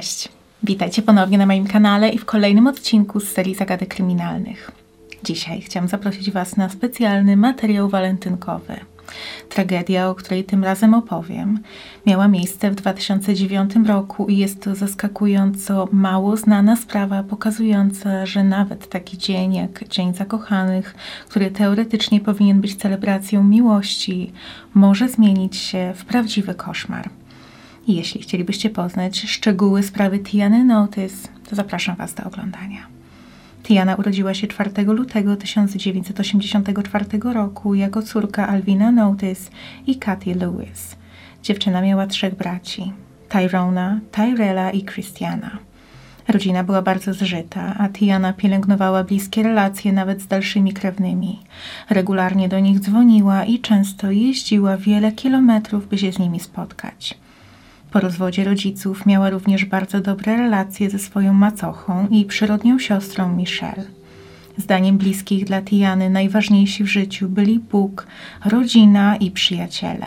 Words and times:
Cześć. 0.00 0.28
Witajcie 0.62 1.02
ponownie 1.02 1.38
na 1.38 1.46
moim 1.46 1.66
kanale 1.66 2.08
i 2.08 2.18
w 2.18 2.24
kolejnym 2.24 2.66
odcinku 2.66 3.20
z 3.20 3.28
serii 3.28 3.54
Zagadek 3.54 3.94
Kryminalnych. 3.94 4.70
Dzisiaj 5.24 5.60
chciałam 5.60 5.88
zaprosić 5.88 6.30
Was 6.30 6.56
na 6.56 6.68
specjalny 6.68 7.36
materiał 7.36 7.88
walentynkowy. 7.88 8.74
Tragedia, 9.48 10.08
o 10.08 10.14
której 10.14 10.44
tym 10.44 10.64
razem 10.64 10.94
opowiem, 10.94 11.58
miała 12.06 12.28
miejsce 12.28 12.70
w 12.70 12.74
2009 12.74 13.72
roku 13.86 14.26
i 14.26 14.36
jest 14.36 14.62
to 14.62 14.74
zaskakująco 14.74 15.88
mało 15.92 16.36
znana 16.36 16.76
sprawa, 16.76 17.22
pokazująca, 17.22 18.26
że 18.26 18.44
nawet 18.44 18.88
taki 18.88 19.18
dzień 19.18 19.54
jak 19.54 19.88
Dzień 19.88 20.14
Zakochanych, 20.14 20.94
który 21.28 21.50
teoretycznie 21.50 22.20
powinien 22.20 22.60
być 22.60 22.76
celebracją 22.76 23.44
miłości, 23.44 24.32
może 24.74 25.08
zmienić 25.08 25.56
się 25.56 25.92
w 25.96 26.04
prawdziwy 26.04 26.54
koszmar. 26.54 27.19
Jeśli 27.96 28.22
chcielibyście 28.22 28.70
poznać 28.70 29.20
szczegóły 29.20 29.82
sprawy 29.82 30.18
Tiany 30.18 30.64
Notice, 30.64 31.28
to 31.48 31.56
zapraszam 31.56 31.96
Was 31.96 32.14
do 32.14 32.24
oglądania. 32.24 32.86
Tiana 33.62 33.94
urodziła 33.94 34.34
się 34.34 34.46
4 34.46 34.70
lutego 34.84 35.36
1984 35.36 37.04
roku 37.22 37.74
jako 37.74 38.02
córka 38.02 38.48
Alvina 38.48 38.90
Notice 38.90 39.50
i 39.86 39.96
Katy 39.96 40.34
Lewis. 40.34 40.96
Dziewczyna 41.42 41.82
miała 41.82 42.06
trzech 42.06 42.34
braci: 42.34 42.92
Tyrona, 43.28 44.00
Tyrella 44.10 44.70
i 44.70 44.84
Christiana. 44.84 45.58
Rodzina 46.28 46.64
była 46.64 46.82
bardzo 46.82 47.14
zżyta, 47.14 47.74
a 47.78 47.88
Tiana 47.88 48.32
pielęgnowała 48.32 49.04
bliskie 49.04 49.42
relacje 49.42 49.92
nawet 49.92 50.22
z 50.22 50.26
dalszymi 50.26 50.72
krewnymi. 50.72 51.38
Regularnie 51.90 52.48
do 52.48 52.60
nich 52.60 52.80
dzwoniła 52.80 53.44
i 53.44 53.58
często 53.58 54.10
jeździła 54.10 54.76
wiele 54.76 55.12
kilometrów, 55.12 55.88
by 55.88 55.98
się 55.98 56.12
z 56.12 56.18
nimi 56.18 56.40
spotkać. 56.40 57.18
Po 57.90 58.00
rozwodzie 58.00 58.44
rodziców 58.44 59.06
miała 59.06 59.30
również 59.30 59.64
bardzo 59.64 60.00
dobre 60.00 60.36
relacje 60.36 60.90
ze 60.90 60.98
swoją 60.98 61.32
macochą 61.32 62.08
i 62.10 62.24
przyrodnią 62.24 62.78
siostrą 62.78 63.36
Michelle. 63.36 63.84
Zdaniem 64.56 64.98
bliskich 64.98 65.44
dla 65.44 65.62
Tiany 65.62 66.10
najważniejsi 66.10 66.84
w 66.84 66.86
życiu 66.86 67.28
byli 67.28 67.58
Bóg, 67.58 68.06
rodzina 68.44 69.16
i 69.16 69.30
przyjaciele. 69.30 70.06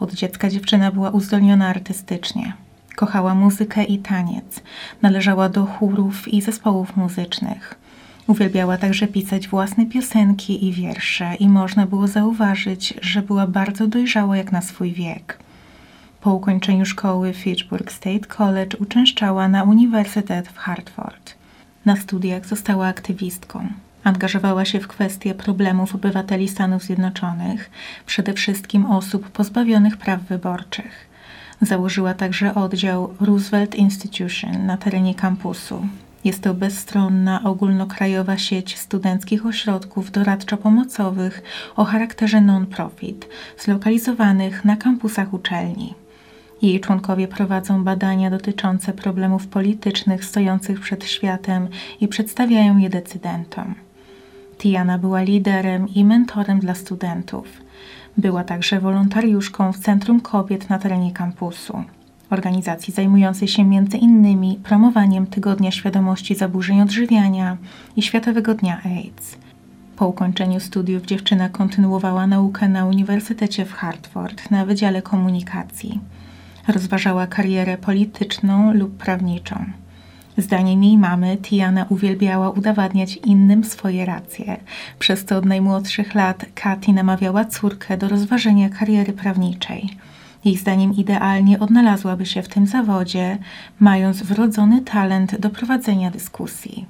Od 0.00 0.14
dziecka 0.14 0.50
dziewczyna 0.50 0.90
była 0.92 1.10
uzdolniona 1.10 1.68
artystycznie. 1.68 2.52
Kochała 2.96 3.34
muzykę 3.34 3.84
i 3.84 3.98
taniec. 3.98 4.62
Należała 5.02 5.48
do 5.48 5.66
chórów 5.66 6.28
i 6.28 6.42
zespołów 6.42 6.96
muzycznych. 6.96 7.74
Uwielbiała 8.26 8.76
także 8.76 9.06
pisać 9.06 9.48
własne 9.48 9.86
piosenki 9.86 10.66
i 10.66 10.72
wiersze 10.72 11.34
i 11.34 11.48
można 11.48 11.86
było 11.86 12.06
zauważyć, 12.06 12.94
że 13.02 13.22
była 13.22 13.46
bardzo 13.46 13.86
dojrzała 13.86 14.36
jak 14.36 14.52
na 14.52 14.62
swój 14.62 14.92
wiek. 14.92 15.38
Po 16.20 16.34
ukończeniu 16.34 16.86
szkoły 16.86 17.32
Fitchburg 17.32 17.92
State 17.92 18.26
College 18.26 18.78
uczęszczała 18.78 19.48
na 19.48 19.62
Uniwersytet 19.62 20.48
w 20.48 20.56
Hartford. 20.56 21.34
Na 21.84 21.96
studiach 21.96 22.46
została 22.46 22.86
aktywistką. 22.86 23.68
Angażowała 24.04 24.64
się 24.64 24.80
w 24.80 24.88
kwestie 24.88 25.34
problemów 25.34 25.94
obywateli 25.94 26.48
Stanów 26.48 26.82
Zjednoczonych, 26.82 27.70
przede 28.06 28.32
wszystkim 28.32 28.86
osób 28.86 29.28
pozbawionych 29.30 29.96
praw 29.96 30.22
wyborczych. 30.22 31.08
Założyła 31.60 32.14
także 32.14 32.54
oddział 32.54 33.14
Roosevelt 33.20 33.74
Institution 33.74 34.66
na 34.66 34.76
terenie 34.76 35.14
kampusu. 35.14 35.86
Jest 36.24 36.42
to 36.42 36.54
bezstronna, 36.54 37.42
ogólnokrajowa 37.44 38.38
sieć 38.38 38.78
studenckich 38.78 39.46
ośrodków 39.46 40.10
doradczo-pomocowych 40.10 41.42
o 41.76 41.84
charakterze 41.84 42.40
non-profit, 42.40 43.28
zlokalizowanych 43.58 44.64
na 44.64 44.76
kampusach 44.76 45.34
uczelni. 45.34 45.99
Jej 46.62 46.80
członkowie 46.80 47.28
prowadzą 47.28 47.84
badania 47.84 48.30
dotyczące 48.30 48.92
problemów 48.92 49.46
politycznych 49.46 50.24
stojących 50.24 50.80
przed 50.80 51.04
światem 51.04 51.68
i 52.00 52.08
przedstawiają 52.08 52.78
je 52.78 52.90
decydentom. 52.90 53.74
Tiana 54.58 54.98
była 54.98 55.22
liderem 55.22 55.88
i 55.88 56.04
mentorem 56.04 56.60
dla 56.60 56.74
studentów. 56.74 57.46
Była 58.16 58.44
także 58.44 58.80
wolontariuszką 58.80 59.72
w 59.72 59.78
Centrum 59.78 60.20
Kobiet 60.20 60.70
na 60.70 60.78
terenie 60.78 61.12
kampusu, 61.12 61.84
organizacji 62.30 62.94
zajmującej 62.94 63.48
się 63.48 63.62
innymi 64.00 64.60
promowaniem 64.62 65.26
Tygodnia 65.26 65.70
Świadomości 65.70 66.34
Zaburzeń 66.34 66.80
Odżywiania 66.80 67.56
i 67.96 68.02
Światowego 68.02 68.54
Dnia 68.54 68.80
AIDS. 68.84 69.36
Po 69.96 70.08
ukończeniu 70.08 70.60
studiów 70.60 71.06
dziewczyna 71.06 71.48
kontynuowała 71.48 72.26
naukę 72.26 72.68
na 72.68 72.86
Uniwersytecie 72.86 73.64
w 73.64 73.72
Hartford 73.72 74.50
na 74.50 74.66
Wydziale 74.66 75.02
Komunikacji. 75.02 76.00
Rozważała 76.68 77.26
karierę 77.26 77.78
polityczną 77.78 78.74
lub 78.74 78.96
prawniczą. 78.96 79.64
Zdaniem 80.36 80.84
jej 80.84 80.98
mamy, 80.98 81.36
Tiana 81.36 81.86
uwielbiała 81.88 82.50
udowadniać 82.50 83.16
innym 83.16 83.64
swoje 83.64 84.06
racje. 84.06 84.56
Przez 84.98 85.24
to 85.24 85.36
od 85.36 85.44
najmłodszych 85.44 86.14
lat 86.14 86.46
Katy 86.54 86.92
namawiała 86.92 87.44
córkę 87.44 87.98
do 87.98 88.08
rozważenia 88.08 88.68
kariery 88.68 89.12
prawniczej. 89.12 89.96
Jej 90.44 90.56
zdaniem 90.56 90.94
idealnie 90.94 91.58
odnalazłaby 91.58 92.26
się 92.26 92.42
w 92.42 92.48
tym 92.48 92.66
zawodzie, 92.66 93.38
mając 93.80 94.22
wrodzony 94.22 94.80
talent 94.80 95.40
do 95.40 95.50
prowadzenia 95.50 96.10
dyskusji. 96.10 96.86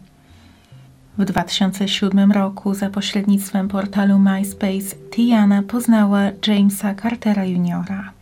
W 1.18 1.24
2007 1.24 2.32
roku 2.32 2.74
za 2.74 2.90
pośrednictwem 2.90 3.68
portalu 3.68 4.18
MySpace 4.18 4.96
Tiana 5.10 5.62
poznała 5.62 6.20
Jamesa 6.46 6.94
Cartera 6.94 7.44
Jr 7.44 8.19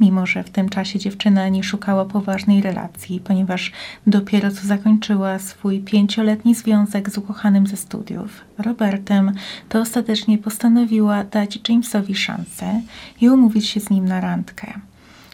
mimo 0.00 0.26
że 0.26 0.44
w 0.44 0.50
tym 0.50 0.68
czasie 0.68 0.98
dziewczyna 0.98 1.48
nie 1.48 1.64
szukała 1.64 2.04
poważnej 2.04 2.62
relacji, 2.62 3.20
ponieważ 3.20 3.72
dopiero 4.06 4.50
co 4.50 4.66
zakończyła 4.66 5.38
swój 5.38 5.80
pięcioletni 5.80 6.54
związek 6.54 7.10
z 7.10 7.18
ukochanym 7.18 7.66
ze 7.66 7.76
studiów, 7.76 8.40
Robertem, 8.58 9.32
to 9.68 9.80
ostatecznie 9.80 10.38
postanowiła 10.38 11.24
dać 11.24 11.60
Jamesowi 11.68 12.14
szansę 12.14 12.80
i 13.20 13.28
umówić 13.28 13.66
się 13.66 13.80
z 13.80 13.90
nim 13.90 14.04
na 14.04 14.20
randkę. 14.20 14.80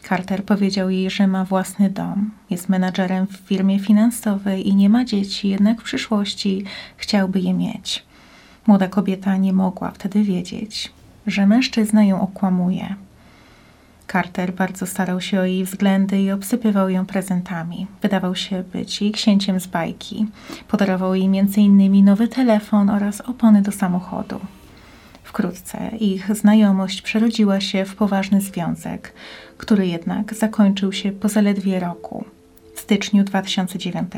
Carter 0.09 0.45
powiedział 0.45 0.91
jej, 0.91 1.11
że 1.11 1.27
ma 1.27 1.45
własny 1.45 1.91
dom, 1.91 2.31
jest 2.51 2.69
menadżerem 2.69 3.27
w 3.27 3.37
firmie 3.37 3.79
finansowej 3.79 4.69
i 4.69 4.75
nie 4.75 4.89
ma 4.89 5.05
dzieci, 5.05 5.49
jednak 5.49 5.81
w 5.81 5.85
przyszłości 5.85 6.65
chciałby 6.97 7.41
je 7.41 7.55
mieć. 7.55 8.05
Młoda 8.67 8.89
kobieta 8.89 9.37
nie 9.37 9.53
mogła 9.53 9.91
wtedy 9.91 10.23
wiedzieć, 10.23 10.93
że 11.27 11.47
mężczyzna 11.47 12.05
ją 12.05 12.21
okłamuje, 12.21 12.95
Carter 14.13 14.53
bardzo 14.53 14.87
starał 14.87 15.21
się 15.21 15.41
o 15.41 15.45
jej 15.45 15.65
względy 15.65 16.23
i 16.23 16.31
obsypywał 16.31 16.89
ją 16.89 17.07
prezentami. 17.07 17.87
Wydawał 18.03 18.35
się 18.35 18.63
być 18.73 19.03
jej 19.03 19.13
księciem 19.13 19.61
z 19.61 19.67
bajki. 19.67 20.27
Podarował 20.69 21.15
jej 21.15 21.39
m.in. 21.39 22.05
nowy 22.05 22.29
telefon 22.29 22.91
oraz 22.91 23.21
opony 23.21 23.63
do 23.63 23.73
samochodu. 23.73 24.41
Wkrótce 25.23 25.91
ich 26.01 26.37
znajomość 26.37 27.03
przerodziła 27.03 27.61
się 27.61 27.85
w 27.85 27.97
poważny 27.97 28.41
związek, 28.41 29.13
który 29.57 29.87
jednak 29.87 30.35
zakończył 30.35 30.93
się 30.93 31.13
po 31.13 31.29
zaledwie 31.29 31.81
roku, 31.81 32.25
w 32.75 32.81
styczniu 32.81 33.25
2009. 33.25 34.13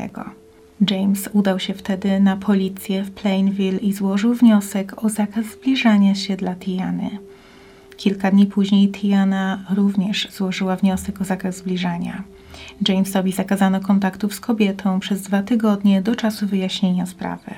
James 0.91 1.29
udał 1.33 1.59
się 1.59 1.73
wtedy 1.73 2.19
na 2.19 2.37
policję 2.37 3.03
w 3.03 3.11
Plainville 3.11 3.79
i 3.79 3.93
złożył 3.93 4.33
wniosek 4.33 5.03
o 5.03 5.09
zakaz 5.09 5.45
zbliżania 5.45 6.15
się 6.15 6.35
dla 6.35 6.55
Tiany. 6.55 7.09
Kilka 7.99 8.31
dni 8.31 8.45
później 8.45 8.91
Tiana 8.91 9.59
również 9.69 10.27
złożyła 10.31 10.75
wniosek 10.75 11.21
o 11.21 11.23
zakaz 11.23 11.57
zbliżania. 11.57 12.23
Jamesowi 12.87 13.31
zakazano 13.31 13.79
kontaktów 13.79 14.33
z 14.33 14.39
kobietą 14.39 14.99
przez 14.99 15.21
dwa 15.21 15.43
tygodnie 15.43 16.01
do 16.01 16.15
czasu 16.15 16.47
wyjaśnienia 16.47 17.05
sprawy. 17.05 17.51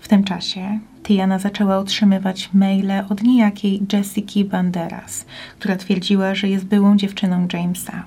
W 0.00 0.08
tym 0.08 0.24
czasie 0.24 0.78
Tiana 1.02 1.38
zaczęła 1.38 1.78
otrzymywać 1.78 2.50
maile 2.54 3.04
od 3.08 3.22
niejakiej 3.22 3.82
Jessica 3.92 4.40
Banderas, 4.50 5.24
która 5.58 5.76
twierdziła, 5.76 6.34
że 6.34 6.48
jest 6.48 6.64
byłą 6.64 6.96
dziewczyną 6.96 7.48
Jamesa. 7.52 8.04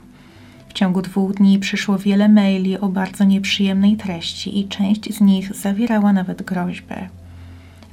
W 0.70 0.74
ciągu 0.74 1.02
dwóch 1.02 1.34
dni 1.34 1.60
przyszło 1.60 1.98
wiele 1.98 2.30
maili 2.30 2.80
o 2.80 2.88
bardzo 2.90 3.24
nieprzyjemnej 3.24 3.98
treści 3.98 4.60
i 4.60 4.68
część 4.68 5.14
z 5.14 5.22
nich 5.22 5.56
zawierała 5.56 6.14
nawet 6.14 6.42
groźby. 6.42 6.96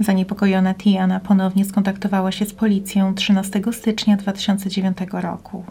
Zaniepokojona 0.02 0.74
Tiana 0.74 1.20
ponownie 1.20 1.64
skontaktowała 1.64 2.32
się 2.32 2.44
z 2.44 2.54
policją 2.54 3.14
13 3.14 3.62
stycznia 3.72 4.16
2009 4.16 4.98
roku. 5.12 5.64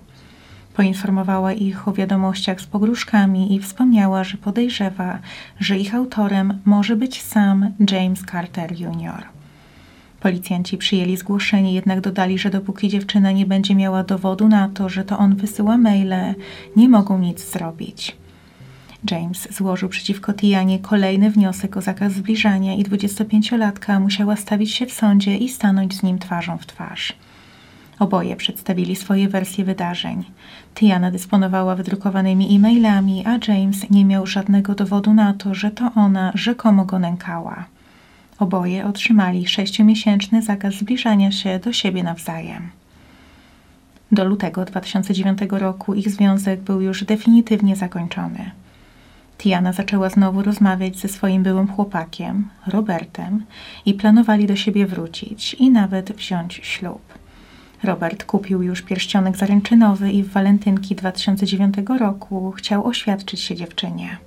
Poinformowała 0.73 1.53
ich 1.53 1.87
o 1.87 1.93
wiadomościach 1.93 2.61
z 2.61 2.65
pogróżkami 2.65 3.55
i 3.55 3.59
wspomniała, 3.59 4.23
że 4.23 4.37
podejrzewa, 4.37 5.19
że 5.59 5.77
ich 5.77 5.95
autorem 5.95 6.59
może 6.65 6.95
być 6.95 7.21
sam 7.21 7.71
James 7.91 8.23
Carter 8.31 8.79
Jr. 8.79 9.23
Policjanci 10.19 10.77
przyjęli 10.77 11.17
zgłoszenie, 11.17 11.73
jednak 11.73 12.01
dodali, 12.01 12.37
że 12.37 12.49
dopóki 12.49 12.89
dziewczyna 12.89 13.31
nie 13.31 13.45
będzie 13.45 13.75
miała 13.75 14.03
dowodu 14.03 14.47
na 14.47 14.69
to, 14.69 14.89
że 14.89 15.03
to 15.03 15.17
on 15.17 15.35
wysyła 15.35 15.77
maile, 15.77 16.35
nie 16.75 16.89
mogą 16.89 17.19
nic 17.19 17.51
zrobić. 17.51 18.20
James 19.11 19.47
złożył 19.51 19.89
przeciwko 19.89 20.33
Tianie 20.33 20.79
kolejny 20.79 21.31
wniosek 21.31 21.77
o 21.77 21.81
zakaz 21.81 22.13
zbliżania 22.13 22.75
i 22.75 22.83
25-latka 22.83 23.99
musiała 23.99 24.35
stawić 24.35 24.73
się 24.73 24.85
w 24.85 24.93
sądzie 24.93 25.37
i 25.37 25.49
stanąć 25.49 25.97
z 25.97 26.03
nim 26.03 26.19
twarzą 26.19 26.57
w 26.57 26.65
twarz. 26.65 27.13
Oboje 27.99 28.35
przedstawili 28.35 28.95
swoje 28.95 29.29
wersje 29.29 29.65
wydarzeń. 29.65 30.23
Tiana 30.75 31.11
dysponowała 31.11 31.75
wydrukowanymi 31.75 32.55
e-mailami, 32.55 33.25
a 33.25 33.39
James 33.47 33.89
nie 33.89 34.05
miał 34.05 34.25
żadnego 34.25 34.75
dowodu 34.75 35.13
na 35.13 35.33
to, 35.33 35.55
że 35.55 35.71
to 35.71 35.91
ona 35.95 36.31
rzekomo 36.35 36.85
go 36.85 36.99
nękała. 36.99 37.65
Oboje 38.39 38.85
otrzymali 38.85 39.47
sześciomiesięczny 39.47 40.41
zakaz 40.41 40.73
zbliżania 40.73 41.31
się 41.31 41.59
do 41.59 41.73
siebie 41.73 42.03
nawzajem. 42.03 42.69
Do 44.11 44.25
lutego 44.25 44.65
2009 44.65 45.39
roku 45.49 45.93
ich 45.93 46.09
związek 46.09 46.61
był 46.61 46.81
już 46.81 47.03
definitywnie 47.03 47.75
zakończony. 47.75 48.51
Tiana 49.41 49.73
zaczęła 49.73 50.09
znowu 50.09 50.41
rozmawiać 50.41 50.97
ze 50.97 51.07
swoim 51.07 51.43
byłym 51.43 51.67
chłopakiem, 51.67 52.49
Robertem, 52.67 53.45
i 53.85 53.93
planowali 53.93 54.47
do 54.47 54.55
siebie 54.55 54.85
wrócić 54.85 55.53
i 55.53 55.71
nawet 55.71 56.11
wziąć 56.11 56.53
ślub. 56.63 57.01
Robert 57.83 58.23
kupił 58.23 58.61
już 58.63 58.81
pierścionek 58.81 59.37
zaręczynowy 59.37 60.11
i 60.11 60.23
w 60.23 60.29
walentynki 60.29 60.95
2009 60.95 61.75
roku 61.99 62.51
chciał 62.51 62.87
oświadczyć 62.87 63.39
się 63.39 63.55
dziewczynie. 63.55 64.17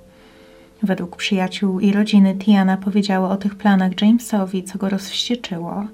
Według 0.83 1.15
przyjaciół 1.15 1.79
i 1.79 1.93
rodziny 1.93 2.35
Tiana 2.35 2.77
powiedziała 2.77 3.29
o 3.29 3.37
tych 3.37 3.55
planach 3.55 4.01
Jamesowi, 4.01 4.63
co 4.63 4.77
go 4.77 4.89
rozwścieczyło, 4.89 5.85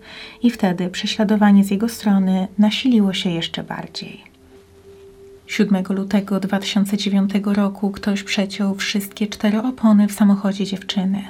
i 0.44 0.52
wtedy 0.52 0.90
prześladowanie 0.90 1.64
z 1.64 1.72
jego 1.72 1.90
strony 1.90 2.48
nasiliło 2.58 3.14
się 3.14 3.30
jeszcze 3.30 3.64
bardziej. 3.64 4.31
7 5.52 5.84
lutego 5.90 6.40
2009 6.40 7.32
roku 7.46 7.92
ktoś 7.92 8.24
przeciął 8.24 8.76
wszystkie 8.76 9.28
cztery 9.28 9.60
opony 9.60 10.08
w 10.08 10.12
samochodzie 10.12 10.66
dziewczyny. 10.66 11.24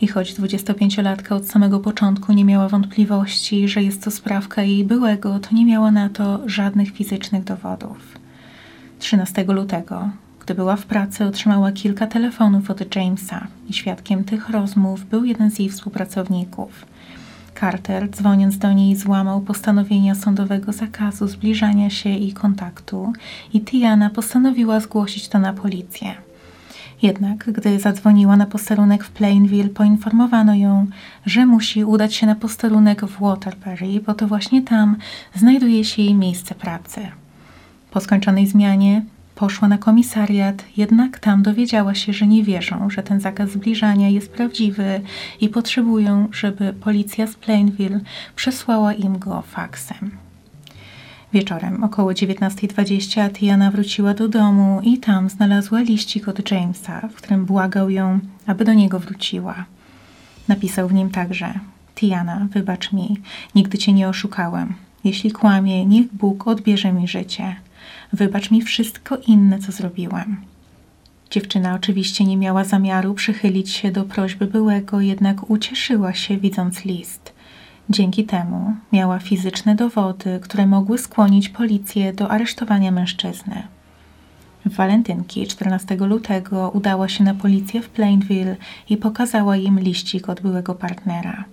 I 0.00 0.08
choć 0.08 0.34
25-latka 0.34 1.34
od 1.34 1.48
samego 1.48 1.80
początku 1.80 2.32
nie 2.32 2.44
miała 2.44 2.68
wątpliwości, 2.68 3.68
że 3.68 3.82
jest 3.82 4.04
to 4.04 4.10
sprawka 4.10 4.62
jej 4.62 4.84
byłego, 4.84 5.38
to 5.38 5.54
nie 5.54 5.66
miała 5.66 5.90
na 5.90 6.08
to 6.08 6.40
żadnych 6.46 6.90
fizycznych 6.90 7.44
dowodów. 7.44 8.18
13 8.98 9.44
lutego, 9.44 10.08
gdy 10.40 10.54
była 10.54 10.76
w 10.76 10.86
pracy, 10.86 11.24
otrzymała 11.24 11.72
kilka 11.72 12.06
telefonów 12.06 12.70
od 12.70 12.96
Jamesa 12.96 13.46
i 13.68 13.72
świadkiem 13.72 14.24
tych 14.24 14.48
rozmów 14.48 15.04
był 15.04 15.24
jeden 15.24 15.50
z 15.50 15.58
jej 15.58 15.68
współpracowników. 15.68 16.86
Carter, 17.60 18.10
dzwoniąc 18.10 18.58
do 18.58 18.72
niej, 18.72 18.96
złamał 18.96 19.40
postanowienia 19.40 20.14
sądowego 20.14 20.72
zakazu 20.72 21.28
zbliżania 21.28 21.90
się 21.90 22.10
i 22.10 22.32
kontaktu 22.32 23.12
i 23.52 23.60
Tiana 23.60 24.10
postanowiła 24.10 24.80
zgłosić 24.80 25.28
to 25.28 25.38
na 25.38 25.52
policję. 25.52 26.14
Jednak, 27.02 27.52
gdy 27.52 27.80
zadzwoniła 27.80 28.36
na 28.36 28.46
posterunek 28.46 29.04
w 29.04 29.10
Plainville, 29.10 29.68
poinformowano 29.68 30.54
ją, 30.54 30.86
że 31.26 31.46
musi 31.46 31.84
udać 31.84 32.14
się 32.14 32.26
na 32.26 32.34
posterunek 32.34 33.04
w 33.04 33.20
Waterbury, 33.20 34.00
bo 34.06 34.14
to 34.14 34.26
właśnie 34.26 34.62
tam 34.62 34.96
znajduje 35.34 35.84
się 35.84 36.02
jej 36.02 36.14
miejsce 36.14 36.54
pracy. 36.54 37.00
Po 37.90 38.00
skończonej 38.00 38.46
zmianie 38.46 39.02
Poszła 39.40 39.68
na 39.68 39.78
komisariat, 39.78 40.64
jednak 40.76 41.18
tam 41.18 41.42
dowiedziała 41.42 41.94
się, 41.94 42.12
że 42.12 42.26
nie 42.26 42.44
wierzą, 42.44 42.90
że 42.90 43.02
ten 43.02 43.20
zakaz 43.20 43.50
zbliżania 43.50 44.08
jest 44.08 44.32
prawdziwy 44.32 45.00
i 45.40 45.48
potrzebują, 45.48 46.28
żeby 46.32 46.72
policja 46.72 47.26
z 47.26 47.34
Plainville 47.34 48.00
przesłała 48.36 48.92
im 48.92 49.18
go 49.18 49.42
faksem. 49.42 50.10
Wieczorem 51.32 51.84
około 51.84 52.10
19.20 52.10 53.32
Tiana 53.32 53.70
wróciła 53.70 54.14
do 54.14 54.28
domu 54.28 54.80
i 54.84 54.98
tam 54.98 55.28
znalazła 55.28 55.80
liścik 55.80 56.28
od 56.28 56.50
Jamesa, 56.50 57.08
w 57.08 57.14
którym 57.14 57.44
błagał 57.44 57.90
ją, 57.90 58.20
aby 58.46 58.64
do 58.64 58.72
niego 58.72 58.98
wróciła. 58.98 59.64
Napisał 60.48 60.88
w 60.88 60.94
nim 60.94 61.10
także: 61.10 61.54
Tiana, 61.94 62.46
wybacz 62.50 62.92
mi, 62.92 63.16
nigdy 63.54 63.78
cię 63.78 63.92
nie 63.92 64.08
oszukałem. 64.08 64.74
Jeśli 65.04 65.30
kłamie, 65.30 65.86
niech 65.86 66.14
Bóg 66.14 66.46
odbierze 66.46 66.92
mi 66.92 67.08
życie. 67.08 67.56
Wybacz 68.12 68.50
mi 68.50 68.62
wszystko 68.62 69.16
inne, 69.26 69.58
co 69.58 69.72
zrobiłem. 69.72 70.36
Dziewczyna 71.30 71.74
oczywiście 71.74 72.24
nie 72.24 72.36
miała 72.36 72.64
zamiaru 72.64 73.14
przychylić 73.14 73.70
się 73.70 73.90
do 73.92 74.04
prośby 74.04 74.46
byłego, 74.46 75.00
jednak 75.00 75.50
ucieszyła 75.50 76.14
się, 76.14 76.36
widząc 76.36 76.84
list. 76.84 77.32
Dzięki 77.90 78.24
temu 78.24 78.74
miała 78.92 79.18
fizyczne 79.18 79.74
dowody, 79.74 80.40
które 80.42 80.66
mogły 80.66 80.98
skłonić 80.98 81.48
policję 81.48 82.12
do 82.12 82.30
aresztowania 82.30 82.90
mężczyzny. 82.90 83.62
W 84.66 84.74
walentynki 84.74 85.46
14 85.46 85.96
lutego 85.96 86.70
udała 86.74 87.08
się 87.08 87.24
na 87.24 87.34
policję 87.34 87.82
w 87.82 87.88
Plainville 87.88 88.56
i 88.88 88.96
pokazała 88.96 89.56
im 89.56 89.80
liścik 89.80 90.28
od 90.28 90.40
byłego 90.40 90.74
partnera. 90.74 91.44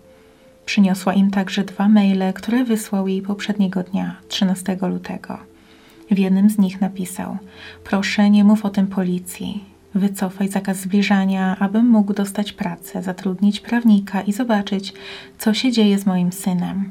Przyniosła 0.66 1.14
im 1.14 1.32
także 1.32 1.64
dwa 1.64 1.90
maile, 1.90 2.34
które 2.34 2.64
wysłał 2.64 3.08
jej 3.08 3.22
poprzedniego 3.22 3.84
dnia, 3.84 4.16
13 4.28 4.78
lutego. 4.82 5.38
W 6.12 6.18
jednym 6.18 6.50
z 6.50 6.58
nich 6.58 6.82
napisał: 6.82 7.38
Proszę, 7.84 8.30
nie 8.30 8.44
mów 8.44 8.66
o 8.66 8.70
tym 8.70 8.88
policji. 8.88 9.64
Wycofaj 9.96 10.48
zakaz 10.50 10.78
zbliżania, 10.82 11.58
abym 11.60 11.90
mógł 11.90 12.14
dostać 12.14 12.54
pracę, 12.54 13.04
zatrudnić 13.04 13.60
prawnika 13.60 14.22
i 14.22 14.34
zobaczyć, 14.34 14.94
co 15.38 15.54
się 15.54 15.72
dzieje 15.72 16.00
z 16.00 16.06
moim 16.06 16.32
synem. 16.32 16.90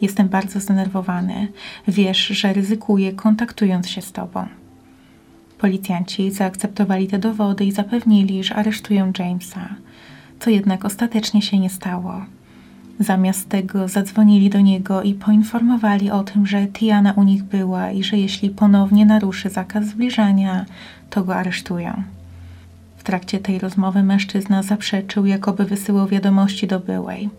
Jestem 0.00 0.28
bardzo 0.28 0.60
zdenerwowany. 0.60 1.48
Wiesz, 1.88 2.26
że 2.26 2.52
ryzykuję 2.52 3.12
kontaktując 3.12 3.88
się 3.88 4.02
z 4.02 4.12
tobą. 4.12 4.46
Policjanci 5.58 6.30
zaakceptowali 6.30 7.08
te 7.08 7.18
dowody 7.18 7.64
i 7.64 7.72
zapewnili, 7.72 8.44
że 8.44 8.54
aresztują 8.54 9.12
Jamesa, 9.18 9.68
co 10.40 10.50
jednak 10.50 10.84
ostatecznie 10.84 11.42
się 11.42 11.58
nie 11.58 11.70
stało. 11.70 12.26
Zamiast 13.00 13.48
tego 13.48 13.88
zadzwonili 13.88 14.50
do 14.50 14.60
niego 14.60 15.02
i 15.02 15.14
poinformowali 15.14 16.10
o 16.10 16.22
tym, 16.22 16.46
że 16.46 16.66
Tiana 16.66 17.12
u 17.12 17.22
nich 17.22 17.44
była 17.44 17.90
i 17.90 18.04
że 18.04 18.16
jeśli 18.16 18.50
ponownie 18.50 19.06
naruszy 19.06 19.50
zakaz 19.50 19.86
zbliżania, 19.86 20.66
to 21.10 21.24
go 21.24 21.36
aresztują. 21.36 22.02
W 22.96 23.04
trakcie 23.04 23.38
tej 23.38 23.58
rozmowy 23.58 24.02
mężczyzna 24.02 24.62
zaprzeczył, 24.62 25.26
jakoby 25.26 25.64
wysyłał 25.64 26.06
wiadomości 26.06 26.66
do 26.66 26.80
byłej. 26.80 27.30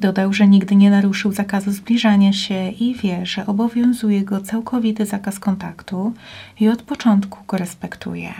Dodał, 0.00 0.32
że 0.32 0.48
nigdy 0.48 0.76
nie 0.76 0.90
naruszył 0.90 1.32
zakazu 1.32 1.72
zbliżania 1.72 2.32
się 2.32 2.70
i 2.70 2.94
wie, 2.94 3.26
że 3.26 3.46
obowiązuje 3.46 4.22
go 4.22 4.40
całkowity 4.40 5.06
zakaz 5.06 5.38
kontaktu 5.38 6.12
i 6.60 6.68
od 6.68 6.82
początku 6.82 7.38
go 7.46 7.56
respektuje. 7.56 8.34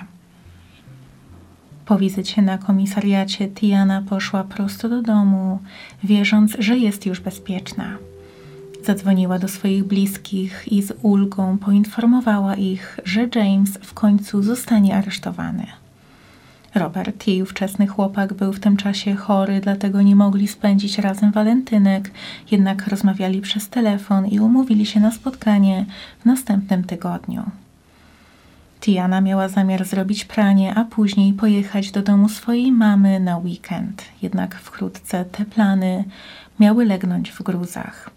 Po 1.90 1.99
wizycie 1.99 2.42
na 2.42 2.59
komisariacie 2.59 3.49
Tiana 3.49 4.02
poszła 4.02 4.44
prosto 4.44 4.88
do 4.88 5.02
domu, 5.02 5.59
wierząc, 6.04 6.56
że 6.59 6.78
jest 6.78 7.06
już 7.06 7.20
bezpieczna. 7.20 7.97
Zadzwoniła 8.85 9.38
do 9.38 9.49
swoich 9.49 9.85
bliskich 9.85 10.73
i 10.73 10.82
z 10.82 10.92
ulgą 11.02 11.59
poinformowała 11.59 12.54
ich, 12.54 13.00
że 13.04 13.28
James 13.35 13.78
w 13.82 13.94
końcu 13.94 14.42
zostanie 14.42 14.97
aresztowany. 14.97 15.66
Robert, 16.75 17.26
jej 17.26 17.42
ówczesny 17.42 17.87
chłopak, 17.87 18.35
był 18.35 18.52
w 18.52 18.61
tym 18.61 18.76
czasie 18.76 19.14
chory, 19.14 19.61
dlatego 19.61 20.02
nie 20.02 20.16
mogli 20.16 20.49
spędzić 20.49 20.99
razem 20.99 21.32
walentynek, 21.32 22.11
jednak 22.50 22.87
rozmawiali 22.87 23.40
przez 23.40 23.68
telefon 23.68 24.26
i 24.26 24.40
umówili 24.40 24.87
się 24.87 25.00
na 25.00 25.11
spotkanie 25.12 25.87
w 26.20 26.25
następnym 26.25 26.85
tygodniu. 26.85 27.42
Tiana 28.81 29.21
miała 29.21 29.49
zamiar 29.49 29.85
zrobić 29.85 30.25
pranie, 30.25 30.75
a 30.75 30.85
później 30.85 31.33
pojechać 31.33 31.91
do 31.91 32.03
domu 32.03 32.29
swojej 32.29 32.73
mamy 32.73 33.21
na 33.21 33.39
weekend. 33.39 34.05
Jednak 34.23 34.55
wkrótce 34.55 35.25
te 35.25 35.45
plany 35.45 36.05
miały 36.61 36.85
legnąć 36.85 37.31
w 37.31 37.43
gruzach. 37.43 38.11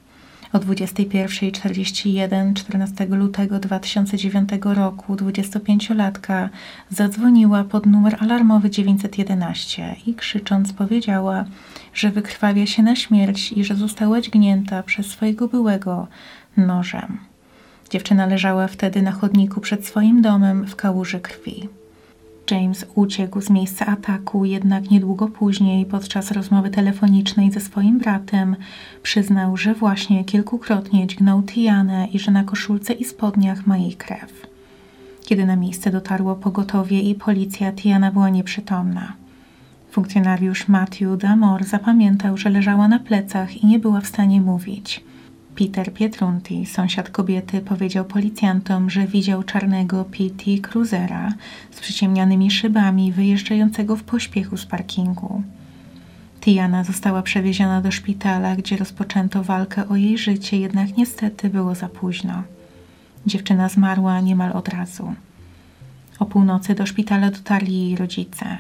O 0.53 0.57
21.41 0.59 2.53
14 2.53 3.05
lutego 3.05 3.59
2009 3.59 4.49
roku 4.63 5.15
25-latka 5.15 6.49
zadzwoniła 6.89 7.63
pod 7.63 7.85
numer 7.85 8.17
alarmowy 8.19 8.69
911 8.69 9.95
i 10.07 10.15
krzycząc 10.15 10.73
powiedziała, 10.73 11.45
że 11.93 12.11
wykrwawia 12.11 12.65
się 12.65 12.83
na 12.83 12.95
śmierć 12.95 13.51
i 13.51 13.63
że 13.63 13.75
została 13.75 14.21
dźgnięta 14.21 14.83
przez 14.83 15.05
swojego 15.05 15.47
byłego 15.47 16.07
nożem. 16.57 17.32
Dziewczyna 17.93 18.25
leżała 18.25 18.67
wtedy 18.67 19.01
na 19.01 19.11
chodniku 19.11 19.61
przed 19.61 19.85
swoim 19.85 20.21
domem 20.21 20.65
w 20.65 20.75
kałuży 20.75 21.19
krwi. 21.19 21.69
James 22.51 22.85
uciekł 22.95 23.41
z 23.41 23.49
miejsca 23.49 23.85
ataku, 23.85 24.45
jednak 24.45 24.91
niedługo 24.91 25.27
później, 25.27 25.85
podczas 25.85 26.31
rozmowy 26.31 26.69
telefonicznej 26.69 27.51
ze 27.51 27.59
swoim 27.59 27.99
bratem, 27.99 28.55
przyznał, 29.03 29.57
że 29.57 29.73
właśnie 29.73 30.25
kilkukrotnie 30.25 31.07
dźgnął 31.07 31.43
Tianę 31.43 32.07
i 32.13 32.19
że 32.19 32.31
na 32.31 32.43
koszulce 32.43 32.93
i 32.93 33.05
spodniach 33.05 33.67
ma 33.67 33.77
jej 33.77 33.93
krew. 33.93 34.47
Kiedy 35.25 35.45
na 35.45 35.55
miejsce 35.55 35.91
dotarło 35.91 36.35
pogotowie 36.35 37.01
i 37.01 37.15
policja, 37.15 37.71
Tiana 37.71 38.11
była 38.11 38.29
nieprzytomna. 38.29 39.13
Funkcjonariusz 39.91 40.67
Matthew 40.67 41.17
Damor 41.17 41.63
zapamiętał, 41.63 42.37
że 42.37 42.49
leżała 42.49 42.87
na 42.87 42.99
plecach 42.99 43.63
i 43.63 43.67
nie 43.67 43.79
była 43.79 44.01
w 44.01 44.07
stanie 44.07 44.41
mówić. 44.41 45.03
Peter 45.55 45.93
Pietrunti, 45.93 46.65
sąsiad 46.65 47.09
kobiety, 47.09 47.61
powiedział 47.61 48.05
policjantom, 48.05 48.89
że 48.89 49.07
widział 49.07 49.43
czarnego 49.43 50.05
PT 50.05 50.43
Cruzera 50.61 51.33
z 51.71 51.79
przyciemnianymi 51.79 52.51
szybami 52.51 53.11
wyjeżdżającego 53.11 53.95
w 53.95 54.03
pośpiechu 54.03 54.57
z 54.57 54.65
parkingu. 54.65 55.43
Tiana 56.41 56.83
została 56.83 57.21
przewieziona 57.21 57.81
do 57.81 57.91
szpitala, 57.91 58.55
gdzie 58.55 58.77
rozpoczęto 58.77 59.43
walkę 59.43 59.87
o 59.87 59.95
jej 59.95 60.17
życie, 60.17 60.57
jednak 60.57 60.97
niestety 60.97 61.49
było 61.49 61.75
za 61.75 61.89
późno. 61.89 62.43
Dziewczyna 63.25 63.69
zmarła 63.69 64.21
niemal 64.21 64.51
od 64.51 64.67
razu. 64.67 65.13
O 66.19 66.25
północy 66.25 66.75
do 66.75 66.85
szpitala 66.85 67.31
dotarli 67.31 67.81
jej 67.81 67.95
rodzice. 67.95 68.57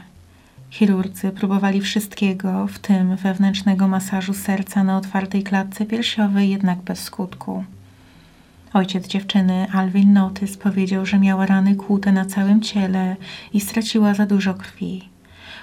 Chirurdzy 0.73 1.31
próbowali 1.31 1.81
wszystkiego, 1.81 2.67
w 2.67 2.79
tym 2.79 3.15
wewnętrznego 3.15 3.87
masażu 3.87 4.33
serca 4.33 4.83
na 4.83 4.97
otwartej 4.97 5.43
klatce 5.43 5.85
piersiowej, 5.85 6.49
jednak 6.49 6.81
bez 6.81 6.99
skutku. 6.99 7.63
Ojciec 8.73 9.07
dziewczyny, 9.07 9.67
Alvin 9.73 10.13
Notis, 10.13 10.57
powiedział, 10.57 11.05
że 11.05 11.19
miała 11.19 11.45
rany 11.45 11.75
kłute 11.75 12.11
na 12.11 12.25
całym 12.25 12.61
ciele 12.61 13.15
i 13.53 13.61
straciła 13.61 14.13
za 14.13 14.25
dużo 14.25 14.53
krwi. 14.53 15.09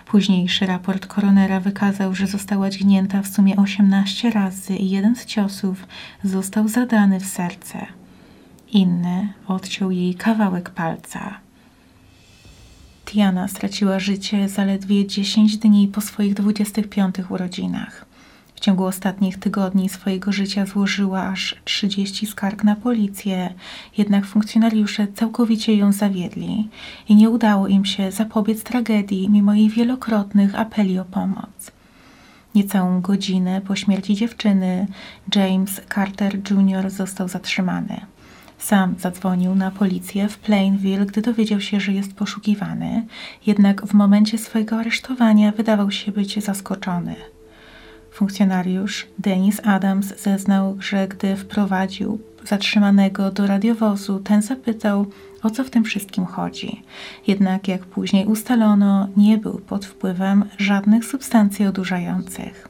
Późniejszy 0.07 0.67
raport 0.67 1.07
koronera 1.07 1.61
wykazał, 1.61 2.15
że 2.15 2.27
została 2.27 2.71
dźgnięta 2.71 3.23
w 3.23 3.29
sumie 3.29 3.57
18 3.57 4.31
razy 4.31 4.77
i 4.77 4.91
jeden 4.91 5.17
z 5.17 5.27
ciosów 5.27 5.87
został 6.25 6.69
zadany 6.69 7.21
w 7.21 7.27
serce. 7.27 7.87
Inny 8.73 9.33
odciął 9.47 9.91
jej 9.91 10.15
kawałek 10.15 10.71
palca. 10.71 11.50
Tiana 13.11 13.49
straciła 13.49 13.99
życie 13.99 14.49
zaledwie 14.49 15.07
10 15.07 15.57
dni 15.57 15.89
po 15.89 16.01
swoich 16.01 16.35
25 16.35 17.15
urodzinach. 17.29 18.05
W 18.55 18.61
ciągu 18.61 18.85
ostatnich 18.85 19.39
tygodni 19.39 19.89
swojego 19.89 20.33
życia 20.33 20.67
złożyła 20.67 21.23
aż 21.23 21.57
30 21.65 22.27
skarg 22.27 22.65
na 22.65 22.77
policję, 22.77 23.55
jednak 23.99 24.27
funkcjonariusze 24.27 25.07
całkowicie 25.15 25.77
ją 25.77 25.93
zawiedli 25.93 26.69
i 27.09 27.15
nie 27.15 27.31
udało 27.31 27.69
im 27.69 27.85
się 27.85 28.13
zapobiec 28.13 28.63
tragedii 28.63 29.31
mimo 29.31 29.55
jej 29.55 29.69
wielokrotnych 29.69 30.55
apeli 30.55 30.99
o 30.99 31.05
pomoc. 31.05 31.73
Niecałą 32.55 33.01
godzinę 33.01 33.61
po 33.61 33.77
śmierci 33.77 34.15
dziewczyny 34.15 34.87
James 35.35 35.81
Carter 35.95 36.39
Jr. 36.51 36.91
został 36.91 37.29
zatrzymany. 37.29 38.01
Sam 38.61 38.95
zadzwonił 38.99 39.55
na 39.55 39.71
policję 39.71 40.29
w 40.29 40.39
Plainville, 40.39 41.07
gdy 41.07 41.23
dowiedział 41.23 41.61
się, 41.61 41.81
że 41.81 41.93
jest 41.93 42.15
poszukiwany, 42.15 43.07
jednak 43.47 43.87
w 43.87 43.95
momencie 43.95 44.39
swojego 44.39 44.77
aresztowania 44.77 45.53
wydawał 45.53 45.91
się 45.91 46.13
być 46.13 46.45
zaskoczony. 46.45 47.15
Funkcjonariusz 48.13 49.07
Denis 49.19 49.61
Adams 49.65 50.23
zeznał, 50.23 50.77
że 50.81 51.09
gdy 51.09 51.37
wprowadził 51.37 52.19
zatrzymanego 52.45 53.31
do 53.31 53.47
radiowozu, 53.47 54.19
ten 54.19 54.43
zapytał, 54.43 55.07
o 55.43 55.51
co 55.51 55.65
w 55.65 55.71
tym 55.71 55.85
wszystkim 55.85 56.27
chodzi. 56.27 56.83
Jednak, 57.27 57.69
jak 57.69 57.85
później 57.85 58.27
ustalono, 58.27 59.09
nie 59.17 59.39
był 59.39 59.59
pod 59.59 59.87
wpływem 59.87 60.45
żadnych 60.59 61.05
substancji 61.05 61.67
odurzających. 61.67 62.70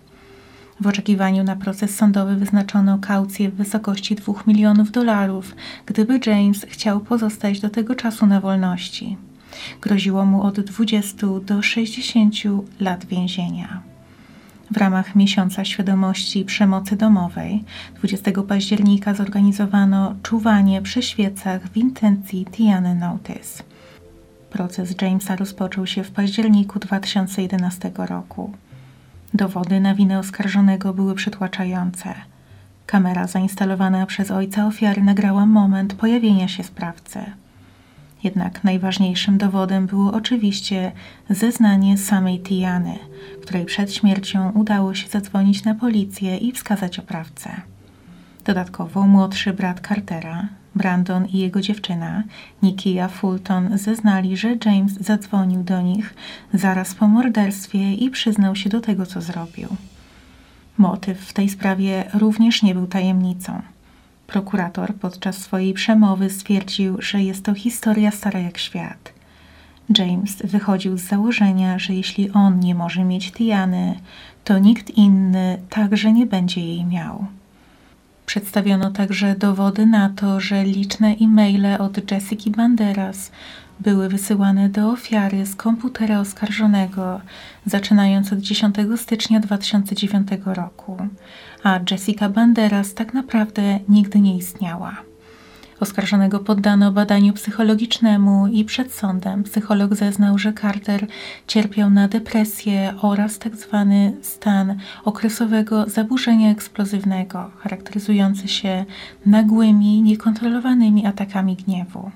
W 0.81 0.87
oczekiwaniu 0.87 1.45
na 1.45 1.57
proces 1.57 1.97
sądowy 1.97 2.37
wyznaczono 2.37 2.99
kaucję 2.99 3.51
w 3.51 3.55
wysokości 3.55 4.15
2 4.15 4.33
milionów 4.47 4.91
dolarów, 4.91 5.55
gdyby 5.87 6.21
James 6.27 6.67
chciał 6.69 7.01
pozostać 7.01 7.61
do 7.61 7.71
tego 7.71 7.95
czasu 7.95 8.27
na 8.27 8.41
wolności. 8.41 9.17
Groziło 9.81 10.25
mu 10.25 10.43
od 10.43 10.61
20 10.61 11.27
do 11.47 11.63
60 11.63 12.35
lat 12.81 13.05
więzienia. 13.05 13.83
W 14.71 14.77
ramach 14.77 15.17
Miesiąca 15.17 15.65
Świadomości 15.65 16.45
Przemocy 16.45 16.97
Domowej 16.97 17.65
20 17.95 18.31
października 18.49 19.15
zorganizowano 19.15 20.15
czuwanie 20.23 20.83
przy 20.83 21.03
świecach 21.03 21.69
w 21.69 21.77
intencji 21.77 22.47
Tiany 22.53 22.95
Notice. 22.95 23.63
Proces 24.51 24.95
Jamesa 25.03 25.37
rozpoczął 25.37 25.87
się 25.87 26.05
w 26.05 26.11
październiku 26.11 26.79
2011 26.79 27.91
roku. 27.97 28.53
Dowody 29.35 29.81
na 29.81 29.95
winę 29.95 30.19
oskarżonego 30.19 30.95
były 30.95 31.15
przytłaczające. 31.15 32.15
Kamera 32.87 33.27
zainstalowana 33.27 34.07
przez 34.07 34.31
ojca 34.31 34.67
ofiary 34.67 35.03
nagrała 35.03 35.47
moment 35.47 35.95
pojawienia 35.95 36.49
się 36.49 36.65
sprawcy. 36.65 37.21
Jednak 38.25 38.65
najważniejszym 38.65 39.39
dowodem 39.39 39.87
było 39.87 40.13
oczywiście 40.13 40.93
zeznanie 41.31 41.99
samej 41.99 42.41
Tiany, 42.41 42.99
której 43.43 43.65
przed 43.65 43.95
śmiercią 43.95 44.51
udało 44.51 44.95
się 44.95 45.09
zadzwonić 45.09 45.65
na 45.65 45.75
policję 45.75 46.37
i 46.37 46.53
wskazać 46.53 46.99
oprawcę. 46.99 47.51
Dodatkowo 48.45 49.07
młodszy 49.07 49.53
brat 49.53 49.81
Cartera, 49.89 50.49
Brandon 50.75 51.27
i 51.27 51.39
jego 51.39 51.61
dziewczyna, 51.61 52.23
Nikia 52.63 53.09
Fulton, 53.09 53.79
zeznali, 53.79 54.37
że 54.37 54.57
James 54.65 54.93
zadzwonił 54.93 55.63
do 55.63 55.83
nich 55.83 56.15
zaraz 56.55 56.95
po 56.95 57.09
morderstwie 57.09 57.95
i 57.95 58.11
przyznał 58.11 58.57
się 58.57 58.71
do 58.71 58.81
tego, 58.81 59.07
co 59.07 59.21
zrobił. 59.21 59.69
Motyw 60.79 61.21
w 61.21 61.33
tej 61.33 61.49
sprawie 61.49 62.05
również 62.15 62.63
nie 62.63 62.75
był 62.75 62.87
tajemnicą. 62.87 63.63
Prokurator 64.27 64.95
podczas 64.95 65.39
swojej 65.39 65.75
przemowy 65.75 66.31
stwierdził, 66.31 67.03
że 67.03 67.23
jest 67.23 67.45
to 67.45 67.55
historia 67.55 68.11
stara 68.11 68.41
jak 68.41 68.59
świat. 68.59 69.13
James 69.99 70.37
wychodził 70.45 70.99
z 70.99 71.03
założenia, 71.03 71.79
że 71.79 71.95
jeśli 71.95 72.31
on 72.31 72.61
nie 72.61 72.75
może 72.75 73.05
mieć 73.05 73.33
Tiany, 73.33 74.01
to 74.45 74.59
nikt 74.59 74.91
inny 74.91 75.59
także 75.71 76.13
nie 76.13 76.27
będzie 76.27 76.61
jej 76.61 76.85
miał. 76.85 77.27
Przedstawiono 78.31 78.91
także 78.91 79.35
dowody 79.35 79.87
na 79.87 80.09
to, 80.09 80.41
że 80.41 80.65
liczne 80.65 81.09
e-maile 81.21 81.77
od 81.79 82.11
Jessica 82.11 82.51
Banderas 82.51 83.31
były 83.81 84.09
wysyłane 84.09 84.69
do 84.69 84.91
ofiary 84.91 85.47
z 85.47 85.57
komputera 85.57 86.21
oskarżonego, 86.21 87.21
zaczynając 87.67 88.33
od 88.33 88.39
10 88.39 88.77
stycznia 88.97 89.41
2009 89.41 90.29
roku, 90.45 90.97
a 91.63 91.81
Jessica 91.91 92.29
Banderas 92.29 92.95
tak 92.95 93.15
naprawdę 93.15 93.79
nigdy 93.89 94.21
nie 94.21 94.37
istniała. 94.37 95.10
Oskarżonego 95.81 96.39
poddano 96.39 96.93
badaniu 96.93 97.33
psychologicznemu 97.33 98.47
i 98.47 98.65
przed 98.65 98.93
sądem 98.93 99.43
psycholog 99.43 99.95
zeznał, 99.95 100.39
że 100.39 100.53
Carter 100.53 101.07
cierpiał 101.47 101.91
na 101.91 102.09
depresję 102.09 102.95
oraz 103.03 103.39
tzw. 103.39 103.71
Tak 103.71 104.25
stan 104.25 104.79
okresowego 105.05 105.89
zaburzenia 105.89 106.51
eksplozywnego, 106.51 107.51
charakteryzujący 107.59 108.49
się 108.49 108.85
nagłymi, 109.27 110.03
niekontrolowanymi 110.03 111.07
atakami 111.07 111.57
gniewu. 111.57 112.11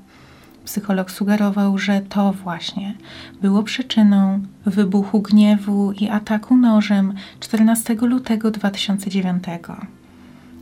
Psycholog 0.65 1.11
sugerował, 1.11 1.79
że 1.79 2.01
to 2.01 2.33
właśnie 2.33 2.95
było 3.43 3.63
przyczyną 3.63 4.43
wybuchu 4.67 5.23
gniewu 5.23 5.93
i 5.93 6.09
ataku 6.09 6.57
nożem 6.57 7.15
14 7.41 7.95
lutego 7.95 8.51
2009. 8.51 9.45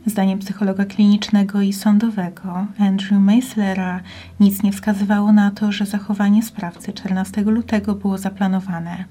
Zdaniem 0.05 0.39
psychologa 0.39 0.85
klinicznego 0.85 1.61
i 1.61 1.73
sądowego 1.73 2.67
Andrew 2.79 3.21
Meislera 3.21 3.99
nic 4.39 4.63
nie 4.63 4.71
wskazywało 4.71 5.31
na 5.31 5.51
to, 5.51 5.71
że 5.71 5.85
zachowanie 5.85 6.43
sprawcy 6.43 6.93
14 6.93 7.41
lutego 7.41 7.95
było 7.95 8.17
zaplanowane. 8.17 9.05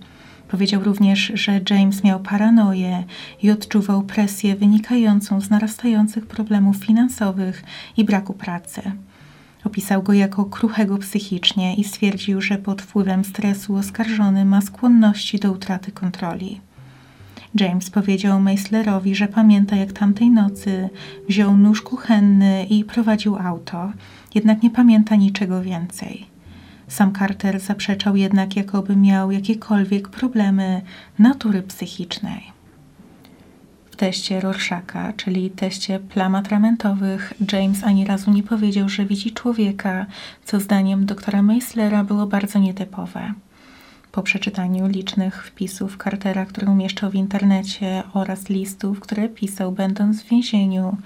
Powiedział 0.48 0.82
również, 0.84 1.32
że 1.34 1.60
James 1.70 2.04
miał 2.04 2.20
paranoję 2.20 3.04
i 3.42 3.50
odczuwał 3.50 4.02
presję 4.02 4.56
wynikającą 4.56 5.40
z 5.40 5.50
narastających 5.50 6.26
problemów 6.26 6.76
finansowych 6.76 7.64
i 7.96 8.04
braku 8.04 8.32
pracy. 8.32 8.82
Opisał 9.64 10.02
go 10.02 10.12
jako 10.12 10.44
kruchego 10.44 10.98
psychicznie 10.98 11.74
i 11.74 11.84
stwierdził, 11.84 12.40
że 12.40 12.58
pod 12.58 12.82
wpływem 12.82 13.24
stresu 13.24 13.76
oskarżony 13.76 14.44
ma 14.44 14.60
skłonności 14.60 15.38
do 15.38 15.52
utraty 15.52 15.92
kontroli. 15.92 16.60
James 17.54 17.90
powiedział 17.90 18.40
Meisslerowi, 18.40 19.14
że 19.14 19.28
pamięta 19.28 19.76
jak 19.76 19.92
tamtej 19.92 20.30
nocy 20.30 20.88
wziął 21.28 21.56
nóż 21.56 21.82
kuchenny 21.82 22.64
i 22.64 22.84
prowadził 22.84 23.36
auto, 23.36 23.92
jednak 24.34 24.62
nie 24.62 24.70
pamięta 24.70 25.16
niczego 25.16 25.62
więcej. 25.62 26.26
Sam 26.88 27.12
Carter 27.14 27.60
zaprzeczał 27.60 28.16
jednak, 28.16 28.56
jakoby 28.56 28.96
miał 28.96 29.30
jakiekolwiek 29.30 30.08
problemy 30.08 30.82
natury 31.18 31.62
psychicznej. 31.62 32.52
W 33.90 33.96
teście 33.96 34.40
Rorschacha, 34.40 35.12
czyli 35.12 35.50
teście 35.50 36.00
plam 36.00 36.34
atramentowych, 36.34 37.32
James 37.52 37.84
ani 37.84 38.04
razu 38.04 38.30
nie 38.30 38.42
powiedział, 38.42 38.88
że 38.88 39.04
widzi 39.04 39.32
człowieka, 39.32 40.06
co 40.44 40.60
zdaniem 40.60 41.06
doktora 41.06 41.42
Meislera 41.42 42.04
było 42.04 42.26
bardzo 42.26 42.58
nietypowe. 42.58 43.32
Po 44.12 44.22
przeczytaniu 44.22 44.86
licznych 44.86 45.46
wpisów 45.46 45.98
Cartera, 46.04 46.46
które 46.46 46.70
umieszczał 46.70 47.10
w 47.10 47.14
internecie 47.14 48.02
oraz 48.12 48.48
listów, 48.48 49.00
które 49.00 49.28
pisał 49.28 49.72
będąc 49.72 50.22
w 50.22 50.28
więzieniu, 50.28 50.96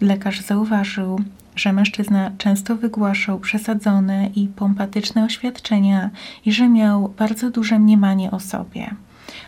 lekarz 0.00 0.40
zauważył, 0.40 1.20
że 1.56 1.72
mężczyzna 1.72 2.30
często 2.38 2.76
wygłaszał 2.76 3.40
przesadzone 3.40 4.30
i 4.34 4.48
pompatyczne 4.48 5.24
oświadczenia 5.24 6.10
i 6.46 6.52
że 6.52 6.68
miał 6.68 7.08
bardzo 7.08 7.50
duże 7.50 7.78
mniemanie 7.78 8.30
o 8.30 8.40
sobie. 8.40 8.94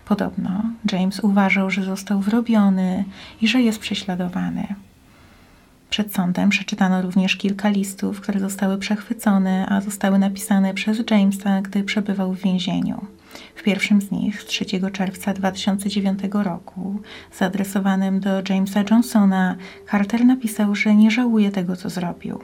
Podobno 0.04 0.62
James 0.92 1.20
uważał, 1.20 1.70
że 1.70 1.84
został 1.84 2.20
wrobiony 2.20 3.04
i 3.40 3.48
że 3.48 3.62
jest 3.62 3.78
prześladowany. 3.78 4.74
Przed 5.92 6.14
sądem 6.14 6.48
przeczytano 6.48 7.02
również 7.02 7.36
kilka 7.36 7.68
listów, 7.68 8.20
które 8.20 8.40
zostały 8.40 8.78
przechwycone, 8.78 9.66
a 9.68 9.80
zostały 9.80 10.18
napisane 10.18 10.74
przez 10.74 11.02
Jamesa, 11.10 11.62
gdy 11.62 11.84
przebywał 11.84 12.32
w 12.32 12.42
więzieniu. 12.42 13.06
W 13.54 13.62
pierwszym 13.62 14.02
z 14.02 14.10
nich, 14.10 14.42
z 14.42 14.46
3 14.46 14.64
czerwca 14.92 15.32
2009 15.32 16.20
roku, 16.32 17.00
zaadresowanym 17.38 18.20
do 18.20 18.30
Jamesa 18.48 18.84
Johnsona, 18.90 19.56
Carter 19.90 20.24
napisał, 20.24 20.74
że 20.74 20.94
nie 20.94 21.10
żałuje 21.10 21.50
tego, 21.50 21.76
co 21.76 21.90
zrobił. 21.90 22.38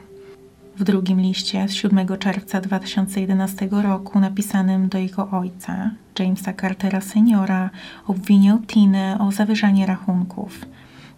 W 0.76 0.85
drugim 0.85 1.21
liście 1.21 1.69
z 1.69 1.73
7 1.73 2.19
czerwca 2.19 2.61
2011 2.61 3.69
roku, 3.71 4.21
napisanym 4.21 4.88
do 4.88 4.99
jego 4.99 5.31
ojca, 5.31 5.90
Jamesa 6.19 6.52
Cartera 6.52 7.00
seniora, 7.00 7.71
obwiniał 8.07 8.59
Tinę 8.59 9.19
o 9.21 9.33
zawyżanie 9.33 9.87
rachunków. 9.87 10.61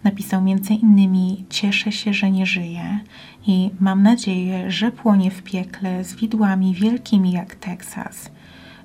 Napisał 0.03 0.45
innymi: 0.81 1.45
Cieszę 1.49 1.91
się, 1.91 2.13
że 2.13 2.31
nie 2.31 2.45
żyje 2.45 2.99
i 3.47 3.69
mam 3.79 4.03
nadzieję, 4.03 4.71
że 4.71 4.91
płonie 4.91 5.31
w 5.31 5.43
piekle 5.43 6.03
z 6.03 6.15
widłami 6.15 6.73
wielkimi 6.73 7.31
jak 7.31 7.55
Teksas. 7.55 8.31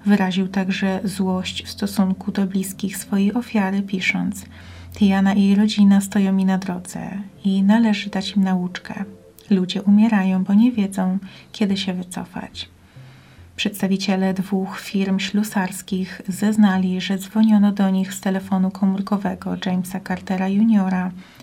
Wyraził 0.07 0.49
także 0.49 1.01
złość 1.05 1.65
w 1.65 1.71
stosunku 1.71 2.33
do 2.33 2.47
bliskich 2.47 2.97
swojej 2.97 3.35
ofiary, 3.35 3.83
pisząc: 3.83 4.47
Tiana 4.99 5.35
i 5.35 5.43
jej 5.43 5.55
rodzina 5.55 6.01
stoją 6.01 6.33
mi 6.33 6.45
na 6.45 6.59
drodze 6.59 7.11
i 7.45 7.63
należy 7.63 8.11
dać 8.11 8.37
im 8.37 8.45
nauczkę. 8.45 9.05
Ludzie 9.51 9.83
umierają, 9.83 10.45
bo 10.45 10.55
nie 10.55 10.73
wiedzą, 10.73 11.19
kiedy 11.53 11.77
się 11.77 11.95
wycofać. 11.95 12.69
Przedstawiciele 13.57 14.35
dwóch 14.35 14.81
firm 14.81 15.19
ślusarskich 15.19 16.23
zeznali, 16.29 17.01
że 17.01 17.19
dzwoniono 17.19 17.73
do 17.73 17.91
nich 17.91 18.15
z 18.15 18.21
telefonu 18.21 18.71
komórkowego 18.71 19.57
Jamesa 19.67 20.01
Cartera 20.01 20.49
Jr. 20.49 20.95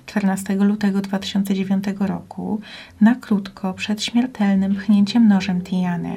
14 0.05 0.55
lutego 0.55 1.01
2009 1.01 1.84
roku 2.00 2.62
na 3.01 3.15
krótko 3.15 3.74
przed 3.74 4.03
śmiertelnym 4.03 4.75
pchnięciem 4.75 5.27
nożem 5.27 5.62
Tiany. 5.62 6.15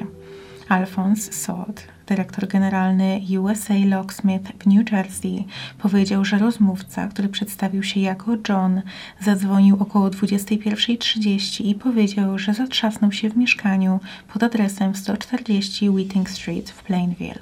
Alphonse 0.68 1.32
Sod, 1.32 1.82
dyrektor 2.06 2.48
generalny 2.48 3.20
USA 3.40 3.74
Locksmith 3.86 4.52
w 4.58 4.66
New 4.66 4.92
Jersey, 4.92 5.44
powiedział, 5.78 6.24
że 6.24 6.38
rozmówca, 6.38 7.08
który 7.08 7.28
przedstawił 7.28 7.82
się 7.82 8.00
jako 8.00 8.32
John, 8.48 8.82
zadzwonił 9.20 9.76
około 9.80 10.08
21.30 10.08 11.64
i 11.64 11.74
powiedział, 11.74 12.38
że 12.38 12.54
zatrzasnął 12.54 13.12
się 13.12 13.30
w 13.30 13.36
mieszkaniu 13.36 14.00
pod 14.32 14.42
adresem 14.42 14.94
140 14.94 15.90
Whiting 15.90 16.30
Street 16.30 16.70
w 16.70 16.82
Plainville. 16.82 17.38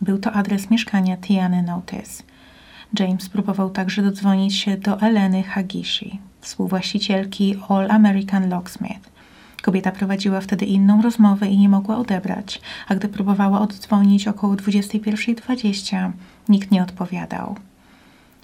Był 0.00 0.18
to 0.18 0.32
adres 0.32 0.70
mieszkania 0.70 1.16
Tiany 1.16 1.62
Notice. 1.62 2.22
James 2.98 3.28
próbował 3.28 3.70
także 3.70 4.02
dodzwonić 4.02 4.56
się 4.56 4.76
do 4.76 5.00
Eleny 5.00 5.42
Hagishi, 5.42 6.20
współwłaścicielki 6.40 7.56
All 7.68 7.90
American 7.90 8.48
Locksmith. 8.48 9.11
Kobieta 9.62 9.90
prowadziła 9.90 10.40
wtedy 10.40 10.64
inną 10.64 11.02
rozmowę 11.02 11.48
i 11.48 11.58
nie 11.58 11.68
mogła 11.68 11.96
odebrać, 11.96 12.60
a 12.88 12.94
gdy 12.94 13.08
próbowała 13.08 13.60
oddzwonić 13.60 14.28
około 14.28 14.54
21.20, 14.54 16.12
nikt 16.48 16.70
nie 16.70 16.82
odpowiadał. 16.82 17.56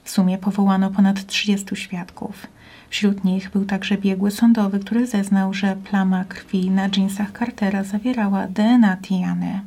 W 0.04 0.10
sumie 0.10 0.38
powołano 0.38 0.90
ponad 0.90 1.26
30 1.26 1.76
świadków. 1.76 2.46
Wśród 2.90 3.24
nich 3.24 3.50
był 3.50 3.64
także 3.64 3.98
biegły 3.98 4.30
sądowy, 4.30 4.78
który 4.78 5.06
zeznał, 5.06 5.54
że 5.54 5.76
plama 5.76 6.24
krwi 6.24 6.70
na 6.70 6.88
dżinsach 6.88 7.38
Cartera 7.38 7.84
zawierała 7.84 8.46
DNA 8.46 8.96
Tiany. 8.96 9.60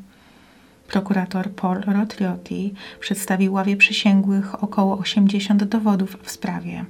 Prokurator 0.88 1.52
Paul 1.52 1.82
Rotriotti 1.82 2.74
przedstawił 3.00 3.54
ławie 3.54 3.78
przysięgłych 3.78 4.64
około 4.64 4.98
80 4.98 5.64
dowodów 5.64 6.18
w 6.24 6.32
sprawie 6.32 6.86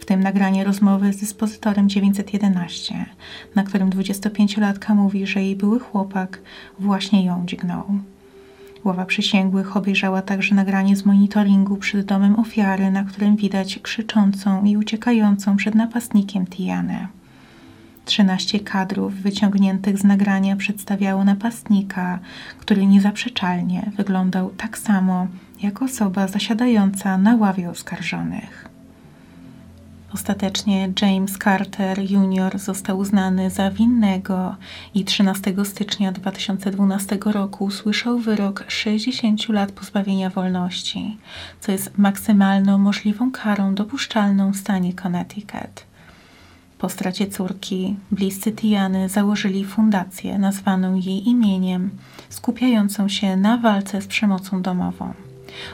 w 0.00 0.04
tym 0.04 0.22
nagranie 0.22 0.64
rozmowy 0.64 1.12
z 1.12 1.16
dyspozytorem 1.16 1.88
911, 1.88 3.06
na 3.54 3.62
którym 3.62 3.90
25-latka 3.90 4.94
mówi, 4.94 5.26
że 5.26 5.42
jej 5.42 5.56
były 5.56 5.80
chłopak 5.80 6.40
właśnie 6.78 7.24
ją 7.24 7.46
dźgnął. 7.46 7.84
Ława 8.84 9.04
przysięgłych 9.04 9.76
obejrzała 9.76 10.22
także 10.22 10.54
nagranie 10.54 10.96
z 10.96 11.04
monitoringu 11.04 11.76
przed 11.76 12.06
domem 12.06 12.38
ofiary, 12.38 12.90
na 12.90 13.04
którym 13.04 13.36
widać 13.36 13.78
krzyczącą 13.78 14.64
i 14.64 14.76
uciekającą 14.76 15.56
przed 15.56 15.74
napastnikiem 15.74 16.46
Tianę. 16.46 17.08
13 18.04 18.60
kadrów 18.60 19.14
wyciągniętych 19.14 19.98
z 19.98 20.04
nagrania 20.04 20.56
przedstawiało 20.56 21.24
napastnika, 21.24 22.18
który 22.58 22.86
niezaprzeczalnie 22.86 23.90
wyglądał 23.96 24.50
tak 24.50 24.78
samo 24.78 25.26
jak 25.62 25.82
osoba 25.82 26.28
zasiadająca 26.28 27.18
na 27.18 27.36
ławie 27.36 27.70
oskarżonych. 27.70 28.73
Ostatecznie 30.14 30.92
James 31.02 31.38
Carter 31.38 31.98
Jr. 31.98 32.58
został 32.58 32.98
uznany 32.98 33.50
za 33.50 33.70
winnego 33.70 34.56
i 34.94 35.04
13 35.04 35.54
stycznia 35.64 36.12
2012 36.12 37.18
roku 37.24 37.64
usłyszał 37.64 38.18
wyrok 38.18 38.64
60 38.68 39.48
lat 39.48 39.72
pozbawienia 39.72 40.30
wolności, 40.30 41.16
co 41.60 41.72
jest 41.72 41.98
maksymalną 41.98 42.78
możliwą 42.78 43.30
karą 43.32 43.74
dopuszczalną 43.74 44.52
w 44.52 44.56
stanie 44.56 44.92
Connecticut. 44.92 45.84
Po 46.78 46.88
stracie 46.88 47.26
córki, 47.26 47.96
bliscy 48.10 48.52
Tiany 48.52 49.08
założyli 49.08 49.64
fundację 49.64 50.38
nazwaną 50.38 50.94
jej 50.94 51.28
imieniem, 51.28 51.90
skupiającą 52.28 53.08
się 53.08 53.36
na 53.36 53.56
walce 53.56 54.02
z 54.02 54.06
przemocą 54.06 54.62
domową. 54.62 55.14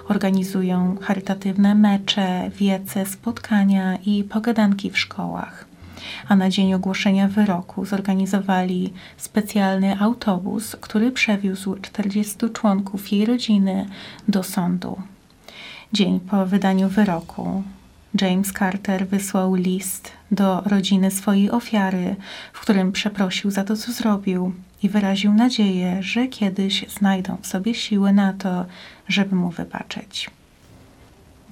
Organizują 0.09 0.97
charytatywne 1.01 1.75
mecze, 1.75 2.51
wiece, 2.57 3.07
spotkania 3.07 3.97
i 3.97 4.25
pogadanki 4.25 4.90
w 4.90 4.99
szkołach. 4.99 5.64
A 6.29 6.37
na 6.37 6.51
dzień 6.51 6.75
ogłoszenia 6.75 7.29
wyroku 7.29 7.85
zorganizowali 7.85 8.93
specjalny 9.16 10.01
autobus, 10.01 10.77
który 10.81 11.12
przewiózł 11.12 11.77
40 11.77 12.37
członków 12.53 13.12
jej 13.12 13.27
rodziny 13.27 13.87
do 14.29 14.43
sądu. 14.43 15.03
Dzień 15.93 16.21
po 16.21 16.47
wydaniu 16.47 16.88
wyroku 16.88 17.62
James 18.21 18.53
Carter 18.53 19.07
wysłał 19.07 19.55
list 19.55 20.12
do 20.31 20.61
rodziny 20.61 21.11
swojej 21.11 21.51
ofiary, 21.51 22.16
w 22.53 22.61
którym 22.61 22.93
przeprosił 22.93 23.51
za 23.51 23.64
to, 23.64 23.77
co 23.77 23.93
zrobił 23.93 24.53
i 24.83 24.88
wyraził 24.88 25.35
nadzieję, 25.35 26.03
że 26.03 26.27
kiedyś 26.27 26.85
znajdą 26.88 27.37
w 27.43 27.47
sobie 27.47 27.75
siły 27.75 28.12
na 28.12 28.33
to, 28.33 28.66
żeby 29.11 29.37
mu 29.37 29.51
wybaczyć. 29.51 30.31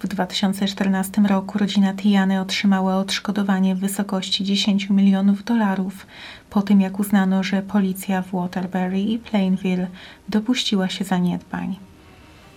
W 0.01 0.07
2014 0.07 1.23
roku 1.23 1.59
rodzina 1.59 1.95
Tiany 1.95 2.41
otrzymała 2.41 2.97
odszkodowanie 2.97 3.75
w 3.75 3.79
wysokości 3.79 4.45
10 4.45 4.91
milionów 4.91 5.45
dolarów 5.45 6.07
po 6.51 6.63
tym, 6.63 6.81
jak 6.81 7.01
uznano, 7.01 7.43
że 7.43 7.63
policja 7.63 8.23
w 8.23 8.31
Waterbury 8.33 9.01
i 9.01 9.19
Plainville 9.19 9.87
dopuściła 10.29 10.89
się 10.89 11.05
zaniedbań. 11.05 11.77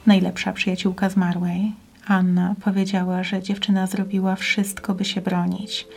Najlepsza 0.06 0.54
przyjaciółka 0.54 1.10
zmarłej, 1.10 1.72
Anna, 2.08 2.56
powiedziała, 2.64 3.24
że 3.24 3.44
dziewczyna 3.44 3.88
zrobiła 3.88 4.36
wszystko, 4.36 4.94
by 4.94 5.06
się 5.06 5.22
bronić. 5.22 5.88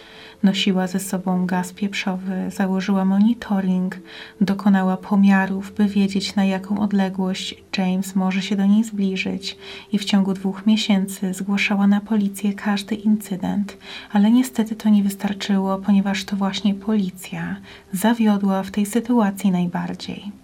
Nosiła 0.45 0.87
ze 0.87 1.01
sobą 1.01 1.47
gaz 1.47 1.73
pieprzowy, 1.73 2.51
założyła 2.51 3.05
monitoring, 3.05 3.99
dokonała 4.41 4.97
pomiarów, 4.97 5.75
by 5.75 5.89
wiedzieć 5.89 6.35
na 6.35 6.45
jaką 6.45 6.81
odległość 6.81 7.55
James 7.79 8.15
może 8.15 8.43
się 8.43 8.57
do 8.57 8.67
niej 8.67 8.85
zbliżyć 8.85 9.57
i 9.93 9.99
w 9.99 10.05
ciągu 10.05 10.35
dwóch 10.35 10.67
miesięcy 10.67 11.35
zgłaszała 11.35 11.87
na 11.87 12.01
policję 12.01 12.55
każdy 12.55 12.95
incydent, 12.95 13.79
ale 14.13 14.31
niestety 14.31 14.77
to 14.77 14.89
nie 14.89 15.03
wystarczyło, 15.03 15.79
ponieważ 15.79 16.25
to 16.25 16.37
właśnie 16.37 16.75
policja 16.75 17.57
zawiodła 17.93 18.63
w 18.63 18.71
tej 18.71 18.87
sytuacji 18.87 19.51
najbardziej. 19.51 20.44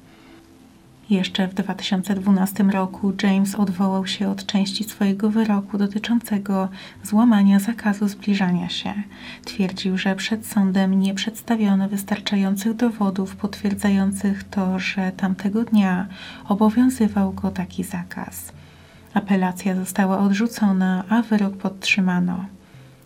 Jeszcze 1.10 1.48
w 1.48 1.54
2012 1.54 2.64
roku 2.64 3.12
James 3.22 3.54
odwołał 3.54 4.06
się 4.06 4.28
od 4.28 4.46
części 4.46 4.84
swojego 4.84 5.30
wyroku 5.30 5.78
dotyczącego 5.78 6.68
złamania 7.02 7.58
zakazu 7.58 8.08
zbliżania 8.08 8.68
się. 8.68 8.94
Twierdził, 9.44 9.98
że 9.98 10.16
przed 10.16 10.46
sądem 10.46 11.00
nie 11.00 11.14
przedstawiono 11.14 11.88
wystarczających 11.88 12.74
dowodów 12.74 13.36
potwierdzających 13.36 14.44
to, 14.44 14.78
że 14.78 15.12
tamtego 15.12 15.64
dnia 15.64 16.06
obowiązywał 16.48 17.32
go 17.32 17.50
taki 17.50 17.84
zakaz. 17.84 18.52
Apelacja 19.14 19.74
została 19.74 20.18
odrzucona, 20.18 21.04
a 21.08 21.22
wyrok 21.22 21.56
podtrzymano. 21.56 22.44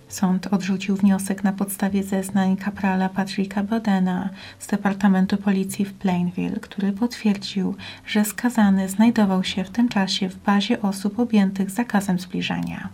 Sąd 0.09 0.47
odrzucił 0.47 0.97
wniosek 0.97 1.45
na 1.45 1.53
podstawie 1.53 2.03
zeznań 2.03 2.57
kaprala 2.57 3.09
Patricka 3.09 3.63
Bodena 3.63 4.31
z 4.59 4.67
Departamentu 4.67 5.37
Policji 5.37 5.85
w 5.85 5.95
Plainville, 5.95 6.61
który 6.61 6.93
potwierdził, 6.93 7.75
że 8.07 8.25
skazany 8.25 8.89
znajdował 8.89 9.45
się 9.45 9.65
w 9.65 9.71
tym 9.71 9.89
czasie 9.89 10.29
w 10.29 10.37
bazie 10.37 10.83
osób 10.83 11.19
objętych 11.19 11.71
zakazem 11.71 12.19
zbliżania. 12.19 12.89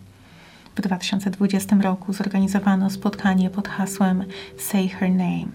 W 0.77 0.81
2020 0.81 1.77
roku 1.77 2.13
zorganizowano 2.13 2.91
spotkanie 2.91 3.51
pod 3.51 3.69
hasłem 3.69 4.25
Say 4.59 4.89
Her 4.89 5.11
Name, 5.11 5.53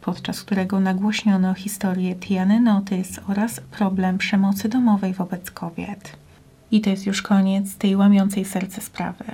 podczas 0.00 0.42
którego 0.42 0.80
nagłośniono 0.80 1.54
historię 1.54 2.14
Tiany 2.14 2.60
Notice 2.60 3.20
oraz 3.28 3.60
problem 3.60 4.18
przemocy 4.18 4.68
domowej 4.68 5.14
wobec 5.14 5.50
kobiet. 5.50 6.16
I 6.70 6.80
to 6.80 6.90
jest 6.90 7.06
już 7.06 7.22
koniec 7.22 7.76
tej 7.76 7.96
łamiącej 7.96 8.44
serce 8.44 8.80
sprawy. 8.80 9.24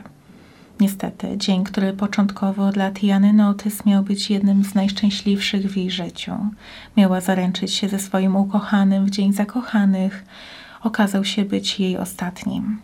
Niestety, 0.80 1.36
dzień, 1.36 1.64
który 1.64 1.92
początkowo 1.92 2.72
dla 2.72 2.90
Tiany 2.90 3.32
Notys 3.32 3.86
miał 3.86 4.02
być 4.02 4.30
jednym 4.30 4.64
z 4.64 4.74
najszczęśliwszych 4.74 5.72
w 5.72 5.76
jej 5.76 5.90
życiu. 5.90 6.32
Miała 6.96 7.20
zaręczyć 7.20 7.72
się 7.72 7.88
ze 7.88 7.98
swoim 7.98 8.36
ukochanym 8.36 9.06
w 9.06 9.10
Dzień 9.10 9.32
Zakochanych, 9.32 10.24
okazał 10.82 11.24
się 11.24 11.44
być 11.44 11.80
jej 11.80 11.96
ostatnim. 11.96 12.80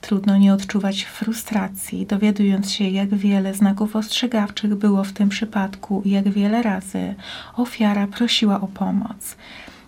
Trudno 0.00 0.36
nie 0.36 0.54
odczuwać 0.54 1.04
frustracji, 1.04 2.06
dowiadując 2.06 2.70
się, 2.70 2.88
jak 2.88 3.14
wiele 3.14 3.54
znaków 3.54 3.96
ostrzegawczych 3.96 4.74
było 4.74 5.04
w 5.04 5.12
tym 5.12 5.28
przypadku 5.28 6.02
i 6.04 6.10
jak 6.10 6.28
wiele 6.28 6.62
razy 6.62 7.14
ofiara 7.56 8.06
prosiła 8.06 8.60
o 8.60 8.66
pomoc. 8.66 9.36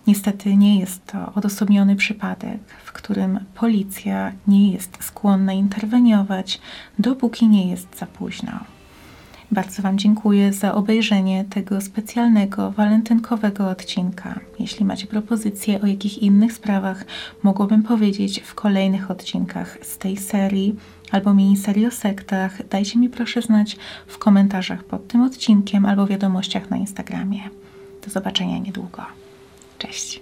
Niestety 0.07 0.57
nie 0.57 0.79
jest 0.79 1.05
to 1.05 1.33
odosobniony 1.35 1.95
przypadek, 1.95 2.59
w 2.83 2.91
którym 2.91 3.39
policja 3.55 4.31
nie 4.47 4.71
jest 4.71 5.03
skłonna 5.03 5.53
interweniować, 5.53 6.61
dopóki 6.99 7.47
nie 7.47 7.69
jest 7.69 7.99
za 7.99 8.05
późno. 8.05 8.51
Bardzo 9.51 9.81
Wam 9.81 9.97
dziękuję 9.97 10.53
za 10.53 10.73
obejrzenie 10.75 11.45
tego 11.49 11.81
specjalnego 11.81 12.71
walentynkowego 12.71 13.69
odcinka. 13.69 14.39
Jeśli 14.59 14.85
macie 14.85 15.07
propozycje, 15.07 15.81
o 15.81 15.85
jakich 15.85 16.17
innych 16.17 16.53
sprawach 16.53 17.05
mogłabym 17.43 17.83
powiedzieć 17.83 18.41
w 18.45 18.55
kolejnych 18.55 19.11
odcinkach 19.11 19.77
z 19.81 19.97
tej 19.97 20.17
serii 20.17 20.75
albo 21.11 21.33
miniserii 21.33 21.87
o 21.87 21.91
sektach, 21.91 22.67
dajcie 22.67 22.99
mi 22.99 23.09
proszę 23.09 23.41
znać 23.41 23.77
w 24.07 24.17
komentarzach 24.17 24.83
pod 24.83 25.07
tym 25.07 25.21
odcinkiem 25.21 25.85
albo 25.85 26.07
wiadomościach 26.07 26.69
na 26.69 26.77
Instagramie. 26.77 27.41
Do 28.05 28.11
zobaczenia 28.11 28.57
niedługo. 28.57 29.20
Cześć. 29.81 30.21